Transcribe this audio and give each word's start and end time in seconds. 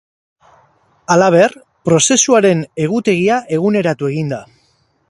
Halaber, 1.15 1.53
prozesuaren 1.91 2.65
egutegia 2.87 3.39
eguneratu 3.61 4.15
egin 4.15 4.35
da. 4.37 4.43